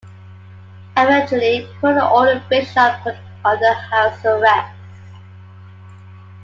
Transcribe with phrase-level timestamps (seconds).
[0.97, 3.15] Eventually, Coard ordered Bishop put
[3.45, 4.73] under house arrest.